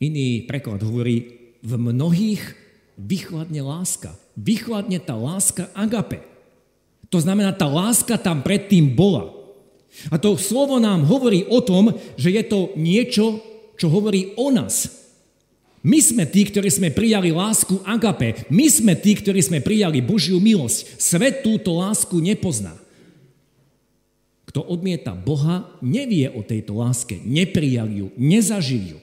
Iný 0.00 0.48
preklad 0.48 0.80
hovorí, 0.80 1.36
v 1.60 1.72
mnohých 1.74 2.54
vychladne 2.96 3.60
láska. 3.60 4.14
Vychladne 4.38 5.02
tá 5.02 5.18
láska 5.18 5.68
agape. 5.74 6.22
To 7.10 7.18
znamená, 7.18 7.52
tá 7.52 7.66
láska 7.66 8.16
tam 8.16 8.40
predtým 8.40 8.94
bola. 8.94 9.32
A 10.12 10.20
to 10.20 10.38
slovo 10.38 10.76
nám 10.78 11.08
hovorí 11.08 11.48
o 11.48 11.58
tom, 11.64 11.96
že 12.14 12.30
je 12.30 12.44
to 12.44 12.72
niečo, 12.78 13.40
čo 13.78 13.86
hovorí 13.88 14.34
o 14.34 14.50
nás. 14.50 15.06
My 15.80 16.02
sme 16.02 16.26
tí, 16.26 16.42
ktorí 16.44 16.68
sme 16.68 16.90
prijali 16.90 17.30
lásku 17.30 17.80
agape. 17.86 18.50
My 18.50 18.66
sme 18.66 18.98
tí, 18.98 19.14
ktorí 19.14 19.38
sme 19.38 19.62
prijali 19.62 20.02
Božiu 20.02 20.42
milosť. 20.42 20.98
Svet 20.98 21.46
túto 21.46 21.78
lásku 21.78 22.18
nepozná. 22.18 22.74
Kto 24.50 24.66
odmieta 24.66 25.14
Boha, 25.14 25.70
nevie 25.78 26.26
o 26.34 26.42
tejto 26.42 26.82
láske, 26.82 27.22
neprijal 27.22 27.86
ju, 27.86 28.10
nezažil 28.18 28.96
ju. 28.96 28.98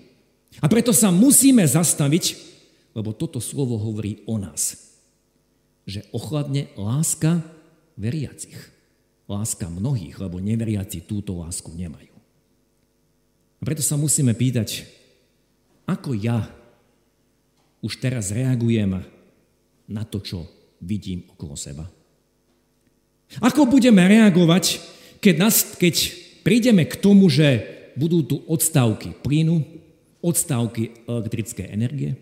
A 0.59 0.67
preto 0.67 0.91
sa 0.91 1.15
musíme 1.15 1.63
zastaviť 1.63 2.55
lebo 2.95 3.11
toto 3.11 3.43
slovo 3.43 3.75
hovorí 3.75 4.23
o 4.23 4.39
nás. 4.39 4.95
Že 5.83 6.07
ochladne 6.15 6.71
láska 6.79 7.43
veriacich. 7.99 8.55
Láska 9.27 9.67
mnohých, 9.67 10.15
lebo 10.15 10.39
neveriaci 10.39 11.03
túto 11.03 11.35
lásku 11.43 11.67
nemajú. 11.75 12.14
A 13.59 13.61
preto 13.63 13.81
sa 13.81 13.95
musíme 13.95 14.35
pýtať, 14.35 14.85
ako 15.85 16.17
ja 16.17 16.49
už 17.85 18.01
teraz 18.01 18.33
reagujem 18.33 19.05
na 19.85 20.03
to, 20.03 20.17
čo 20.21 20.49
vidím 20.81 21.25
okolo 21.29 21.53
seba. 21.53 21.85
Ako 23.41 23.69
budeme 23.69 24.05
reagovať, 24.05 24.81
keď, 25.21 25.35
nás, 25.37 25.55
keď 25.77 25.95
prídeme 26.41 26.85
k 26.85 26.97
tomu, 26.97 27.29
že 27.29 27.61
budú 27.97 28.25
tu 28.25 28.35
odstávky 28.45 29.17
plynu, 29.21 29.61
odstávky 30.21 31.05
elektrické 31.05 31.69
energie? 31.69 32.17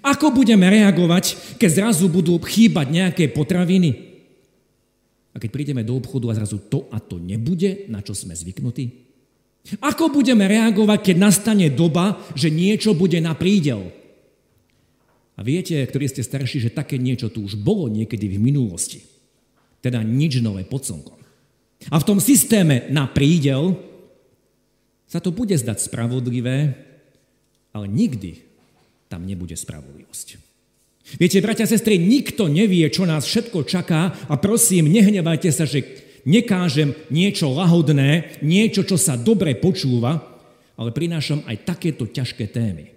Ako 0.00 0.32
budeme 0.32 0.64
reagovať, 0.72 1.56
keď 1.60 1.70
zrazu 1.84 2.08
budú 2.08 2.40
chýbať 2.40 2.86
nejaké 2.88 3.24
potraviny? 3.28 4.12
A 5.32 5.40
keď 5.40 5.50
prídeme 5.52 5.84
do 5.84 5.96
obchodu 5.96 6.32
a 6.32 6.38
zrazu 6.40 6.60
to 6.72 6.88
a 6.88 7.00
to 7.00 7.20
nebude, 7.20 7.88
na 7.92 8.00
čo 8.00 8.16
sme 8.16 8.32
zvyknutí? 8.32 9.11
Ako 9.78 10.10
budeme 10.10 10.50
reagovať, 10.50 11.12
keď 11.12 11.16
nastane 11.22 11.70
doba, 11.70 12.18
že 12.34 12.50
niečo 12.50 12.98
bude 12.98 13.22
na 13.22 13.32
prídel? 13.38 13.94
A 15.38 15.40
viete, 15.40 15.78
ktorí 15.86 16.10
ste 16.10 16.26
starší, 16.26 16.68
že 16.68 16.74
také 16.74 16.98
niečo 16.98 17.30
tu 17.30 17.46
už 17.46 17.56
bolo 17.56 17.86
niekedy 17.86 18.26
v 18.26 18.42
minulosti. 18.42 19.00
Teda 19.78 20.02
nič 20.02 20.42
nové 20.42 20.66
pod 20.66 20.84
slnkom. 20.84 21.18
A 21.90 21.96
v 21.98 22.06
tom 22.06 22.18
systéme 22.22 22.86
na 22.90 23.10
prídel 23.10 23.74
sa 25.08 25.18
to 25.18 25.34
bude 25.34 25.54
zdať 25.54 25.78
spravodlivé, 25.82 26.74
ale 27.74 27.86
nikdy 27.88 28.44
tam 29.10 29.26
nebude 29.26 29.56
spravodlivosť. 29.56 30.40
Viete, 31.18 31.42
bratia 31.42 31.66
a 31.66 31.72
sestry, 31.72 31.98
nikto 31.98 32.46
nevie, 32.46 32.86
čo 32.88 33.02
nás 33.04 33.26
všetko 33.26 33.66
čaká 33.66 34.14
a 34.30 34.34
prosím, 34.38 34.88
nehnevajte 34.88 35.50
sa, 35.50 35.66
že 35.66 35.82
nekážem 36.24 36.94
niečo 37.10 37.50
lahodné, 37.50 38.38
niečo, 38.42 38.82
čo 38.86 38.96
sa 38.98 39.18
dobre 39.18 39.54
počúva, 39.58 40.18
ale 40.78 40.90
prinášam 40.90 41.44
aj 41.46 41.68
takéto 41.68 42.08
ťažké 42.08 42.50
témy. 42.50 42.90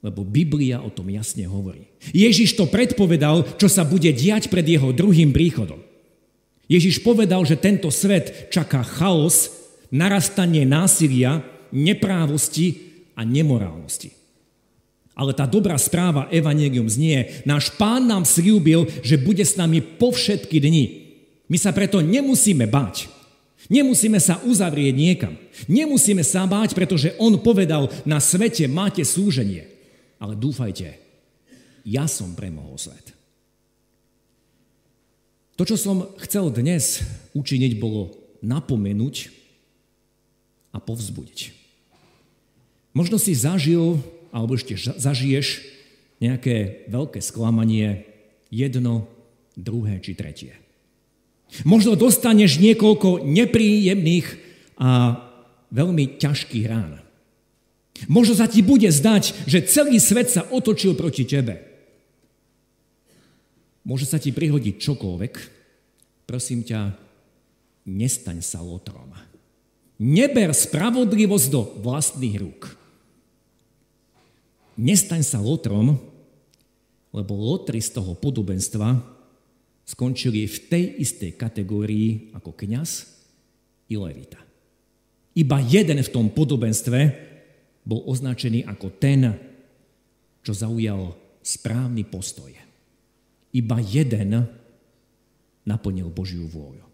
Lebo 0.00 0.24
Biblia 0.24 0.80
o 0.80 0.88
tom 0.88 1.12
jasne 1.12 1.44
hovorí. 1.44 1.84
Ježiš 2.16 2.56
to 2.56 2.64
predpovedal, 2.64 3.44
čo 3.60 3.68
sa 3.68 3.84
bude 3.84 4.08
diať 4.16 4.48
pred 4.48 4.64
jeho 4.64 4.96
druhým 4.96 5.28
príchodom. 5.28 5.84
Ježiš 6.70 7.04
povedal, 7.04 7.44
že 7.44 7.60
tento 7.60 7.92
svet 7.92 8.48
čaká 8.48 8.80
chaos, 8.80 9.52
narastanie 9.92 10.64
násilia, 10.64 11.42
neprávosti 11.74 12.94
a 13.18 13.26
nemorálnosti. 13.26 14.14
Ale 15.12 15.36
tá 15.36 15.44
dobrá 15.44 15.76
správa 15.76 16.30
Evangelium 16.32 16.88
znie, 16.88 17.44
náš 17.44 17.74
pán 17.76 18.08
nám 18.08 18.24
slúbil, 18.24 18.88
že 19.04 19.20
bude 19.20 19.44
s 19.44 19.58
nami 19.58 19.82
po 19.82 20.14
všetky 20.14 20.56
dni. 20.62 20.84
My 21.50 21.58
sa 21.58 21.74
preto 21.74 21.98
nemusíme 21.98 22.70
báť. 22.70 23.10
Nemusíme 23.66 24.22
sa 24.22 24.38
uzavrieť 24.46 24.94
niekam. 24.94 25.34
Nemusíme 25.66 26.22
sa 26.22 26.46
báť, 26.46 26.78
pretože 26.78 27.12
on 27.18 27.42
povedal, 27.42 27.90
na 28.06 28.22
svete 28.22 28.70
máte 28.70 29.02
súženie. 29.02 29.66
Ale 30.22 30.38
dúfajte, 30.38 30.94
ja 31.82 32.06
som 32.06 32.38
premohol 32.38 32.78
svet. 32.78 33.12
To, 35.58 35.66
čo 35.66 35.76
som 35.76 36.08
chcel 36.24 36.48
dnes 36.54 37.04
učiniť, 37.36 37.76
bolo 37.76 38.16
napomenúť 38.40 39.28
a 40.72 40.80
povzbudiť. 40.80 41.52
Možno 42.96 43.20
si 43.20 43.36
zažil 43.36 44.00
alebo 44.30 44.54
ešte 44.54 44.78
zažiješ 44.78 45.66
nejaké 46.22 46.86
veľké 46.88 47.18
sklamanie, 47.20 48.06
jedno, 48.52 49.08
druhé 49.56 49.98
či 50.00 50.14
tretie. 50.14 50.59
Možno 51.66 51.98
dostaneš 51.98 52.62
niekoľko 52.62 53.26
nepríjemných 53.26 54.26
a 54.78 55.18
veľmi 55.70 56.18
ťažkých 56.18 56.66
rán. 56.70 57.02
Možno 58.08 58.32
sa 58.32 58.48
ti 58.48 58.64
bude 58.64 58.88
zdať, 58.88 59.44
že 59.44 59.66
celý 59.66 60.00
svet 60.00 60.32
sa 60.32 60.46
otočil 60.48 60.96
proti 60.96 61.28
tebe. 61.28 61.60
Môže 63.84 64.08
sa 64.08 64.16
ti 64.16 64.32
prihodiť 64.32 64.76
čokoľvek. 64.80 65.34
Prosím 66.24 66.64
ťa, 66.64 66.94
nestaň 67.90 68.40
sa 68.40 68.62
lotrom. 68.62 69.10
Neber 70.00 70.56
spravodlivosť 70.56 71.46
do 71.52 71.60
vlastných 71.84 72.36
rúk. 72.40 72.72
Nestaň 74.80 75.20
sa 75.20 75.44
lotrom, 75.44 76.00
lebo 77.12 77.32
lotry 77.36 77.84
z 77.84 78.00
toho 78.00 78.16
podobenstva 78.16 79.19
skončili 79.90 80.46
v 80.46 80.56
tej 80.70 80.84
istej 81.02 81.34
kategórii 81.34 82.30
ako 82.30 82.54
kňaz 82.54 82.90
i 83.90 83.98
levita. 83.98 84.38
Iba 85.34 85.58
jeden 85.58 85.98
v 85.98 86.12
tom 86.14 86.30
podobenstve 86.30 86.98
bol 87.82 88.06
označený 88.06 88.70
ako 88.70 88.86
ten, 89.02 89.34
čo 90.46 90.52
zaujal 90.54 91.18
správny 91.42 92.06
postoj. 92.06 92.54
Iba 93.50 93.82
jeden 93.82 94.46
naplnil 95.66 96.06
Božiu 96.06 96.46
vôľu. 96.46 96.86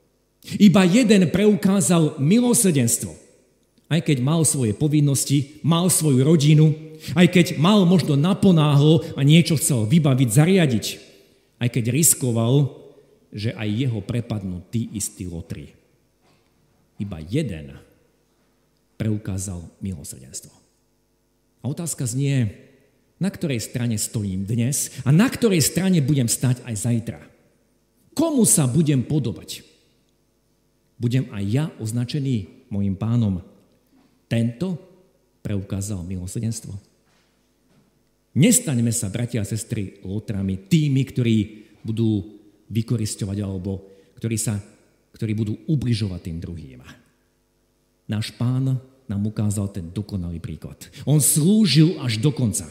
Iba 0.56 0.88
jeden 0.88 1.28
preukázal 1.28 2.16
milosrdenstvo. 2.16 3.12
Aj 3.86 4.00
keď 4.00 4.24
mal 4.24 4.40
svoje 4.42 4.72
povinnosti, 4.72 5.60
mal 5.60 5.92
svoju 5.92 6.24
rodinu, 6.24 6.74
aj 7.14 7.28
keď 7.28 7.46
mal 7.60 7.84
možno 7.84 8.16
naponáhlo 8.16 9.04
a 9.14 9.20
niečo 9.20 9.58
chcel 9.60 9.84
vybaviť, 9.84 10.28
zariadiť. 10.32 10.86
Aj 11.60 11.68
keď 11.70 11.92
riskoval, 11.92 12.85
že 13.36 13.52
aj 13.52 13.68
jeho 13.68 14.00
prepadnú 14.00 14.64
tí 14.72 14.88
istí 14.96 15.28
lotri. 15.28 15.76
Iba 16.96 17.20
jeden 17.20 17.76
preukázal 18.96 19.60
milosrdenstvo. 19.84 20.56
A 21.60 21.68
otázka 21.68 22.08
znie, 22.08 22.56
na 23.20 23.28
ktorej 23.28 23.60
strane 23.60 24.00
stojím 24.00 24.48
dnes 24.48 24.88
a 25.04 25.12
na 25.12 25.28
ktorej 25.28 25.60
strane 25.60 26.00
budem 26.00 26.32
stať 26.32 26.64
aj 26.64 26.74
zajtra. 26.80 27.20
Komu 28.16 28.48
sa 28.48 28.64
budem 28.64 29.04
podobať? 29.04 29.60
Budem 30.96 31.28
aj 31.28 31.44
ja 31.44 31.64
označený 31.76 32.68
mojim 32.72 32.96
pánom. 32.96 33.44
Tento 34.32 34.80
preukázal 35.44 36.00
milosrdenstvo. 36.08 36.72
Nestaňme 38.36 38.92
sa, 38.92 39.12
bratia 39.12 39.44
a 39.44 39.48
sestry, 39.48 40.00
lotrami, 40.04 40.68
tými, 40.68 41.04
ktorí 41.08 41.36
budú 41.84 42.35
vykoristovať 42.70 43.38
alebo 43.42 43.84
ktorí, 44.16 44.36
sa, 44.40 44.58
ktorí 45.14 45.32
budú 45.36 45.54
ubližovať 45.70 46.20
tým 46.30 46.38
druhým. 46.40 46.80
Náš 48.06 48.32
pán 48.34 48.78
nám 49.06 49.22
ukázal 49.26 49.70
ten 49.70 49.90
dokonalý 49.90 50.42
príklad. 50.42 50.78
On 51.06 51.22
slúžil 51.22 51.98
až 52.02 52.18
do 52.18 52.34
konca. 52.34 52.66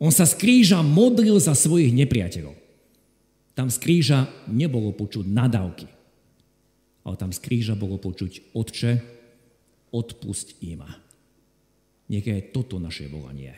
On 0.00 0.08
sa 0.08 0.24
z 0.24 0.36
kríža 0.40 0.80
modlil 0.80 1.36
za 1.36 1.52
svojich 1.52 1.92
nepriateľov. 1.92 2.56
Tam 3.52 3.68
z 3.68 3.76
kríža 3.76 4.24
nebolo 4.48 4.96
počuť 4.96 5.28
nadávky, 5.28 5.84
ale 7.04 7.14
tam 7.20 7.28
z 7.28 7.40
kríža 7.44 7.76
bolo 7.76 8.00
počuť 8.00 8.56
Otče, 8.56 8.92
odpusť 9.92 10.64
im. 10.64 10.80
Nech 12.08 12.24
je 12.24 12.40
toto 12.48 12.80
naše 12.80 13.10
volanie. 13.12 13.52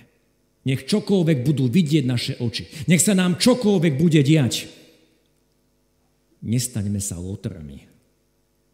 Nech 0.66 0.86
čokoľvek 0.86 1.38
budú 1.42 1.66
vidieť 1.66 2.04
naše 2.06 2.32
oči. 2.38 2.86
Nech 2.86 3.02
sa 3.02 3.14
nám 3.18 3.38
čokoľvek 3.38 3.94
bude 3.98 4.22
diať. 4.22 4.81
Nestaňme 6.42 6.98
sa 6.98 7.22
lotrami, 7.22 7.86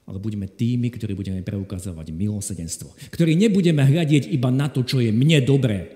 ale 0.09 0.17
buďme 0.17 0.49
tými, 0.49 0.89
ktorí 0.89 1.13
budeme 1.13 1.45
preukazovať 1.45 2.17
milosedenstvo. 2.17 3.13
Ktorí 3.13 3.37
nebudeme 3.37 3.85
hľadiť 3.85 4.33
iba 4.33 4.49
na 4.49 4.73
to, 4.73 4.81
čo 4.81 5.05
je 5.05 5.13
mne 5.13 5.45
dobré, 5.45 5.93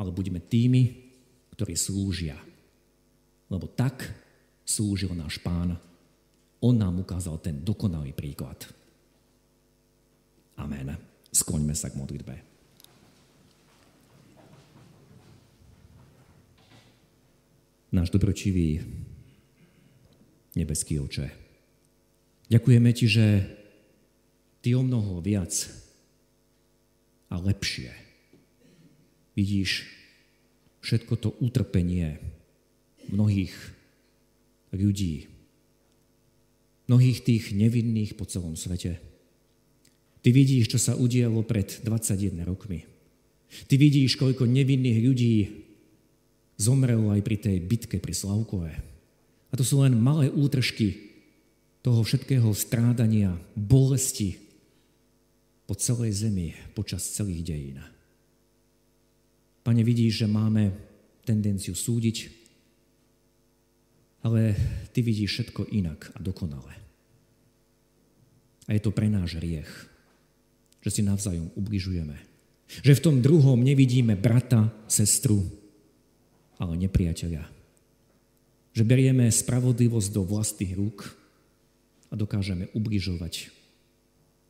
ale 0.00 0.08
buďme 0.08 0.40
tými, 0.40 0.82
ktorí 1.52 1.76
slúžia. 1.76 2.40
Lebo 3.52 3.68
tak 3.68 4.08
slúžil 4.64 5.12
náš 5.12 5.36
pán. 5.44 5.76
On 6.64 6.72
nám 6.72 7.04
ukázal 7.04 7.36
ten 7.44 7.60
dokonalý 7.60 8.16
príklad. 8.16 8.64
Amen. 10.56 10.96
Skloňme 11.28 11.76
sa 11.76 11.92
k 11.92 12.00
modlitbe. 12.00 12.34
Náš 17.92 18.08
dobročivý 18.08 18.80
nebeský 20.58 21.00
oče, 21.00 21.26
ďakujeme 22.52 22.90
ti, 22.92 23.06
že 23.08 23.26
ty 24.60 24.76
o 24.76 24.82
mnoho 24.84 25.24
viac 25.24 25.52
a 27.32 27.40
lepšie 27.40 27.90
vidíš 29.32 29.88
všetko 30.84 31.14
to 31.16 31.28
utrpenie 31.40 32.20
mnohých 33.08 33.54
ľudí, 34.74 35.30
mnohých 36.90 37.18
tých 37.24 37.44
nevinných 37.56 38.18
po 38.18 38.28
celom 38.28 38.58
svete. 38.58 39.00
Ty 40.22 40.28
vidíš, 40.30 40.70
čo 40.70 40.78
sa 40.78 40.92
udialo 40.94 41.42
pred 41.42 41.82
21 41.82 42.46
rokmi. 42.46 42.86
Ty 43.66 43.74
vidíš, 43.74 44.16
koľko 44.16 44.46
nevinných 44.46 45.00
ľudí 45.02 45.34
zomrelo 46.56 47.10
aj 47.10 47.20
pri 47.26 47.36
tej 47.42 47.56
bitke 47.58 47.98
pri 47.98 48.14
Slavkové. 48.14 48.91
A 49.52 49.54
to 49.54 49.62
sú 49.62 49.84
len 49.84 49.92
malé 50.00 50.32
útržky 50.32 51.12
toho 51.84 52.00
všetkého 52.00 52.48
strádania, 52.56 53.36
bolesti 53.52 54.40
po 55.68 55.76
celej 55.76 56.24
zemi 56.24 56.56
počas 56.72 57.04
celých 57.04 57.42
dejín. 57.52 57.78
Pane, 59.62 59.82
vidíš, 59.84 60.24
že 60.24 60.28
máme 60.30 60.74
tendenciu 61.22 61.76
súdiť, 61.76 62.42
ale 64.26 64.56
Ty 64.90 65.00
vidíš 65.02 65.30
všetko 65.30 65.70
inak 65.70 66.10
a 66.14 66.18
dokonale. 66.22 66.74
A 68.66 68.74
je 68.74 68.80
to 68.82 68.94
pre 68.94 69.10
náš 69.10 69.38
riech, 69.38 69.70
že 70.82 70.90
si 70.90 71.02
navzájom 71.02 71.50
ubližujeme. 71.58 72.14
Že 72.82 72.92
v 72.98 73.04
tom 73.04 73.16
druhom 73.20 73.58
nevidíme 73.58 74.16
brata, 74.16 74.70
sestru, 74.86 75.44
ale 76.56 76.78
nepriateľa. 76.78 77.61
Že 78.72 78.82
berieme 78.88 79.28
spravodlivosť 79.28 80.08
do 80.12 80.22
vlastných 80.24 80.72
rúk 80.72 81.12
a 82.08 82.16
dokážeme 82.16 82.72
ubližovať, 82.72 83.52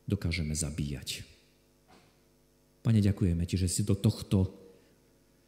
dokážeme 0.07 0.55
zabíjať. 0.55 1.27
Pane, 2.83 2.99
ďakujeme 2.99 3.43
Ti, 3.47 3.55
že 3.55 3.71
si 3.71 3.87
do 3.87 3.95
tohto 3.95 4.51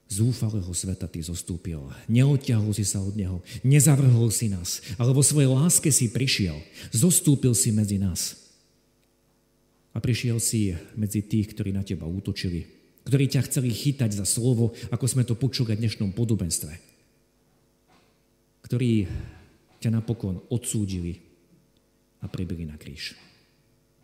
zúfalého 0.05 0.69
sveta 0.69 1.09
ty 1.09 1.19
zostúpil. 1.25 1.81
Neodťahol 2.05 2.71
si 2.77 2.85
sa 2.85 3.01
od 3.01 3.17
neho, 3.17 3.41
nezavrhol 3.65 4.29
si 4.29 4.47
nás, 4.53 4.79
ale 5.01 5.11
vo 5.11 5.25
svojej 5.25 5.49
láske 5.49 5.89
si 5.89 6.13
prišiel. 6.13 6.55
Zostúpil 6.93 7.57
si 7.57 7.73
medzi 7.73 7.97
nás. 7.97 8.37
A 9.95 10.03
prišiel 10.03 10.37
si 10.43 10.75
medzi 10.93 11.23
tých, 11.25 11.55
ktorí 11.55 11.73
na 11.73 11.81
teba 11.81 12.05
útočili, 12.05 12.67
ktorí 13.07 13.31
ťa 13.31 13.47
chceli 13.49 13.71
chytať 13.71 14.11
za 14.13 14.25
slovo, 14.27 14.75
ako 14.91 15.05
sme 15.07 15.23
to 15.23 15.33
počuli 15.33 15.73
v 15.73 15.81
dnešnom 15.87 16.11
podobenstve. 16.13 16.84
Ktorí 18.65 19.05
ťa 19.77 19.93
napokon 19.93 20.41
odsúdili 20.49 21.21
a 22.21 22.25
pribili 22.25 22.65
na 22.65 22.73
kríž. 22.73 23.13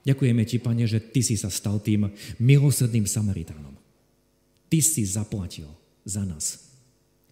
Ďakujeme 0.06 0.45
ti, 0.45 0.58
Pane, 0.62 0.86
že 0.86 1.02
ty 1.02 1.26
si 1.26 1.34
sa 1.38 1.50
stal 1.50 1.82
tým 1.82 2.10
milosrdným 2.38 3.06
Samaritánom. 3.06 3.74
Ty 4.69 4.80
si 4.82 5.02
zaplatil 5.06 5.69
za 6.06 6.26
nás. 6.26 6.69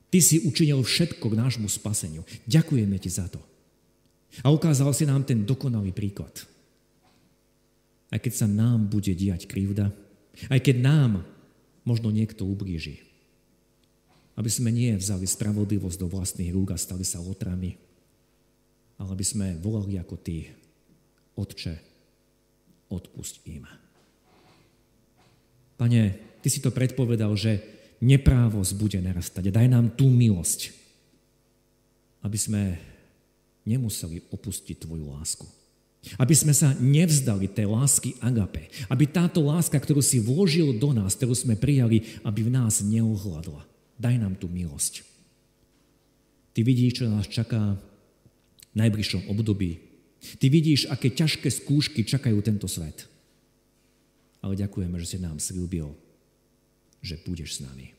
Ty 0.09 0.19
si 0.21 0.41
učinil 0.41 0.81
všetko 0.81 1.25
k 1.29 1.39
nášmu 1.39 1.69
spaseniu. 1.69 2.25
Ďakujeme 2.49 2.97
ti 2.97 3.09
za 3.13 3.29
to. 3.29 3.41
A 4.45 4.53
ukázal 4.53 4.93
si 4.93 5.05
nám 5.05 5.25
ten 5.25 5.45
dokonalý 5.45 5.93
príklad. 5.93 6.33
Aj 8.09 8.17
keď 8.17 8.33
sa 8.33 8.47
nám 8.49 8.89
bude 8.89 9.13
diať 9.13 9.45
krivda, 9.45 9.93
aj 10.49 10.59
keď 10.65 10.81
nám 10.81 11.25
možno 11.85 12.09
niekto 12.09 12.45
ublíži. 12.45 13.08
Aby 14.39 14.47
sme 14.47 14.71
nie 14.71 14.95
vzali 14.95 15.27
spravodlivosť 15.27 15.99
do 15.99 16.07
vlastných 16.07 16.55
rúk 16.55 16.71
a 16.71 16.79
stali 16.79 17.03
sa 17.03 17.19
lotrami, 17.19 17.75
ale 18.95 19.09
aby 19.11 19.25
sme 19.27 19.59
volali 19.59 19.99
ako 19.99 20.15
ty, 20.15 20.47
Otče, 21.35 21.75
odpusť 22.87 23.35
im. 23.51 23.63
Pane, 25.79 26.01
ty 26.43 26.47
si 26.51 26.59
to 26.59 26.71
predpovedal, 26.71 27.31
že 27.35 27.63
neprávosť 28.03 28.71
bude 28.75 28.99
narastať. 28.99 29.51
Daj 29.51 29.67
nám 29.71 29.95
tú 29.95 30.11
milosť, 30.11 30.75
aby 32.23 32.35
sme 32.35 32.75
nemuseli 33.63 34.23
opustiť 34.35 34.83
Tvoju 34.83 35.15
lásku. 35.15 35.47
Aby 36.15 36.31
sme 36.31 36.55
sa 36.55 36.71
nevzdali 36.79 37.51
tej 37.51 37.67
lásky 37.67 38.15
agape. 38.23 38.71
Aby 38.87 39.07
táto 39.07 39.43
láska, 39.43 39.75
ktorú 39.75 39.99
si 39.99 40.19
vložil 40.19 40.75
do 40.79 40.95
nás, 40.95 41.15
ktorú 41.15 41.35
sme 41.35 41.59
prijali, 41.59 42.07
aby 42.23 42.47
v 42.47 42.55
nás 42.55 42.79
neohľadla. 42.79 43.78
Daj 43.99 44.15
nám 44.15 44.39
tú 44.39 44.47
milosť. 44.47 45.03
Ty 46.55 46.63
vidíš, 46.63 47.03
čo 47.03 47.11
nás 47.11 47.27
čaká 47.27 47.75
v 48.71 48.75
najbližšom 48.79 49.27
období. 49.27 49.83
Ty 50.39 50.47
vidíš, 50.47 50.87
aké 50.87 51.11
ťažké 51.11 51.51
skúšky 51.51 52.07
čakajú 52.07 52.39
tento 52.39 52.65
svet. 52.71 53.11
Ale 54.39 54.55
ďakujeme, 54.55 54.95
že 55.03 55.15
si 55.15 55.17
nám 55.19 55.43
slúbil, 55.43 55.91
že 57.03 57.19
budeš 57.27 57.59
s 57.59 57.63
nami. 57.67 57.91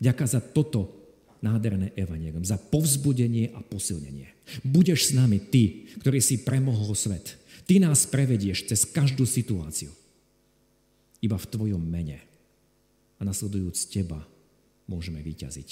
Ďaká 0.00 0.24
za 0.24 0.40
toto 0.40 0.96
nádherné 1.44 1.92
evanelium, 1.94 2.42
za 2.42 2.56
povzbudenie 2.56 3.52
a 3.52 3.60
posilnenie. 3.60 4.32
Budeš 4.64 5.12
s 5.12 5.16
nami 5.16 5.38
ty, 5.38 5.92
ktorý 6.00 6.18
si 6.24 6.40
premohol 6.40 6.96
svet. 6.96 7.36
Ty 7.68 7.84
nás 7.84 8.08
prevedieš 8.08 8.64
cez 8.64 8.88
každú 8.88 9.28
situáciu. 9.28 9.92
Iba 11.20 11.36
v 11.36 11.50
tvojom 11.52 11.82
mene. 11.84 12.24
A 13.18 13.26
nasledujúc 13.26 13.92
teba 13.92 14.24
môžeme 14.88 15.20
vyťaziť. 15.22 15.70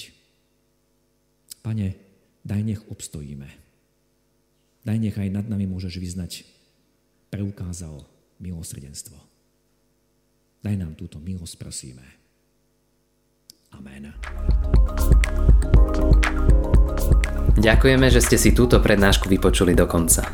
Pane, 1.64 1.98
daj 2.46 2.62
nech 2.62 2.82
obstojíme. 2.86 3.48
Daj 4.86 4.98
nech 5.02 5.18
aj 5.18 5.34
nad 5.34 5.46
nami 5.50 5.66
môžeš 5.66 5.98
vyznať 5.98 6.46
preukázal 7.36 8.06
milosrdenstvo. 8.38 9.18
Daj 10.62 10.76
nám 10.78 10.94
túto 10.94 11.18
milosť, 11.18 11.54
prosíme. 11.58 12.06
Amen. 13.74 14.14
Ďakujeme, 17.56 18.06
že 18.08 18.20
ste 18.24 18.36
si 18.40 18.50
túto 18.56 18.80
prednášku 18.80 19.28
vypočuli 19.28 19.76
do 19.76 19.84
konca. 19.84 20.24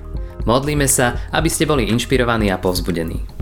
Modlíme 0.42 0.90
sa, 0.90 1.30
aby 1.30 1.46
ste 1.46 1.66
boli 1.66 1.90
inšpirovaní 1.90 2.50
a 2.50 2.58
povzbudení. 2.58 3.41